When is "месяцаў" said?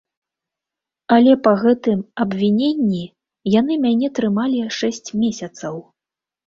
5.25-5.75